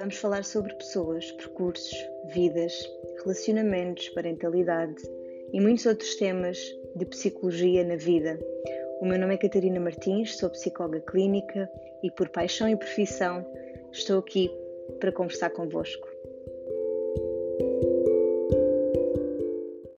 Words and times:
Vamos 0.00 0.16
falar 0.16 0.44
sobre 0.44 0.72
pessoas, 0.76 1.30
percursos, 1.32 1.92
vidas, 2.32 2.72
relacionamentos, 3.22 4.08
parentalidade 4.08 5.02
e 5.52 5.60
muitos 5.60 5.84
outros 5.84 6.14
temas 6.14 6.58
de 6.96 7.04
psicologia 7.04 7.84
na 7.84 7.96
vida. 7.96 8.40
O 9.02 9.04
meu 9.04 9.18
nome 9.18 9.34
é 9.34 9.36
Catarina 9.36 9.78
Martins, 9.78 10.38
sou 10.38 10.48
psicóloga 10.48 11.02
clínica 11.02 11.70
e, 12.02 12.10
por 12.10 12.30
paixão 12.30 12.66
e 12.66 12.76
profissão, 12.76 13.44
estou 13.92 14.20
aqui 14.20 14.50
para 14.98 15.12
conversar 15.12 15.50
convosco. 15.50 16.08